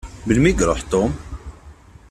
Melmi 0.25 0.49
i 0.49 0.53
iṛuḥ 0.63 0.81
Tom? 0.91 1.11